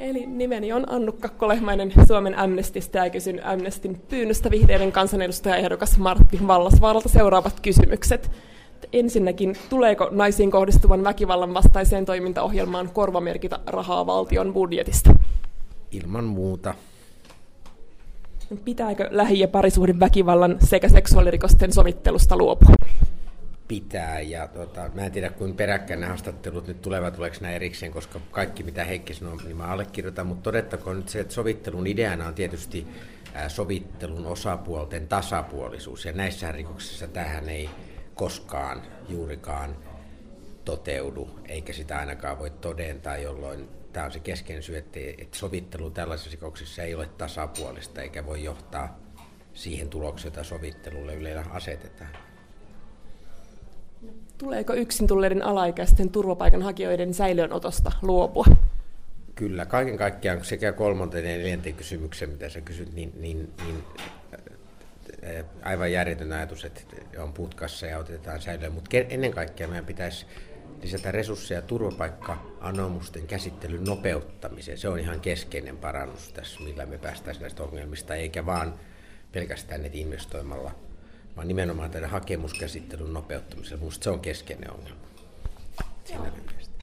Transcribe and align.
Eli 0.00 0.26
nimeni 0.26 0.72
on 0.72 0.92
Annukka 0.92 1.28
Kolehmainen 1.28 1.92
Suomen 2.06 2.38
Amnestista 2.38 2.98
ja 2.98 3.10
kysyn 3.10 3.46
Amnestin 3.46 4.02
pyynnöstä 4.08 4.50
vihreiden 4.50 4.92
kansanedustajaehdokas 4.92 5.98
Martti 5.98 6.38
Vallasvaaralta 6.46 7.08
seuraavat 7.08 7.60
kysymykset. 7.60 8.30
Ensinnäkin, 8.92 9.56
tuleeko 9.70 10.08
naisiin 10.10 10.50
kohdistuvan 10.50 11.04
väkivallan 11.04 11.54
vastaiseen 11.54 12.04
toimintaohjelmaan 12.04 12.90
korvamerkitä 12.90 13.58
rahaa 13.66 14.06
valtion 14.06 14.52
budjetista? 14.52 15.14
Ilman 15.90 16.24
muuta. 16.24 16.74
Pitääkö 18.64 19.08
lähi- 19.10 19.40
ja 19.40 19.48
parisuhdeväkivallan 19.48 20.56
sekä 20.60 20.88
seksuaalirikosten 20.88 21.72
sovittelusta 21.72 22.36
luopua? 22.36 22.74
Pitää. 23.70 24.20
Ja 24.20 24.48
tota, 24.48 24.90
mä 24.94 25.06
en 25.06 25.12
tiedä, 25.12 25.30
kuin 25.30 25.56
peräkkäin 25.56 26.00
nämä 26.00 26.08
haastattelut 26.08 26.66
nyt 26.66 26.82
tulevat, 26.82 27.14
tuleeko 27.14 27.36
nämä 27.40 27.54
erikseen, 27.54 27.92
koska 27.92 28.20
kaikki 28.30 28.62
mitä 28.62 28.84
Heikki 28.84 29.14
sanoo, 29.14 29.36
niin 29.44 29.56
mä 29.56 29.64
allekirjoitan. 29.64 30.26
Mutta 30.26 30.42
todettakoon 30.42 30.96
nyt 30.96 31.08
se, 31.08 31.20
että 31.20 31.34
sovittelun 31.34 31.86
ideana 31.86 32.26
on 32.26 32.34
tietysti 32.34 32.86
sovittelun 33.48 34.26
osapuolten 34.26 35.08
tasapuolisuus. 35.08 36.04
Ja 36.04 36.12
näissä 36.12 36.52
rikoksissa 36.52 37.06
tähän 37.06 37.48
ei 37.48 37.70
koskaan 38.14 38.82
juurikaan 39.08 39.76
toteudu, 40.64 41.30
eikä 41.48 41.72
sitä 41.72 41.98
ainakaan 41.98 42.38
voi 42.38 42.50
todentaa, 42.50 43.16
jolloin 43.16 43.68
tämä 43.92 44.06
on 44.06 44.12
se 44.12 44.20
keskeinen 44.20 44.62
syy, 44.62 44.76
että 44.76 44.98
sovittelu 45.32 45.90
tällaisissa 45.90 46.30
rikoksissa 46.30 46.82
ei 46.82 46.94
ole 46.94 47.06
tasapuolista 47.06 48.02
eikä 48.02 48.26
voi 48.26 48.44
johtaa 48.44 48.98
siihen 49.54 49.88
tulokseen, 49.88 50.32
jota 50.32 50.44
sovittelulle 50.44 51.14
yleensä 51.14 51.50
asetetaan. 51.50 52.29
Tuleeko 54.40 54.74
yksin 54.74 55.06
tulleiden 55.06 55.42
alaikäisten 55.42 56.10
turvapaikanhakijoiden 56.10 57.14
säilöönotosta 57.14 57.92
luopua? 58.02 58.44
Kyllä, 59.34 59.66
kaiken 59.66 59.96
kaikkiaan 59.96 60.44
sekä 60.44 60.72
kolmanteen 60.72 61.24
ja 61.24 61.36
neljänteen 61.36 61.74
kysymykseen, 61.74 62.30
mitä 62.30 62.48
sä 62.48 62.60
kysyt, 62.60 62.92
niin, 62.92 63.12
niin, 63.16 63.52
niin 63.64 63.84
aivan 65.62 65.92
järjetön 65.92 66.32
ajatus, 66.32 66.64
että 66.64 66.80
on 67.18 67.32
putkassa 67.32 67.86
ja 67.86 67.98
otetaan 67.98 68.40
säilöön. 68.40 68.72
Mutta 68.72 68.96
ennen 68.96 69.32
kaikkea 69.32 69.68
meidän 69.68 69.86
pitäisi 69.86 70.26
lisätä 70.82 71.12
resursseja 71.12 71.62
turvapaikka-anomusten 71.62 73.26
käsittelyn 73.26 73.84
nopeuttamiseen. 73.84 74.78
Se 74.78 74.88
on 74.88 74.98
ihan 74.98 75.20
keskeinen 75.20 75.76
parannus 75.76 76.32
tässä, 76.32 76.60
millä 76.60 76.86
me 76.86 76.98
päästäisiin 76.98 77.42
näistä 77.42 77.62
ongelmista, 77.62 78.14
eikä 78.14 78.46
vaan 78.46 78.74
pelkästään 79.32 79.82
net 79.82 79.94
investoimalla 79.94 80.74
vaan 81.36 81.48
nimenomaan 81.48 81.90
tämän 81.90 82.10
hakemuskäsittelyn 82.10 83.12
nopeuttamisella. 83.12 83.80
Minusta 83.80 84.04
se 84.04 84.10
on 84.10 84.20
keskeinen 84.20 84.72
ongelma. 84.72 85.09